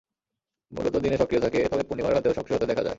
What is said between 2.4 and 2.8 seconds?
থাকতে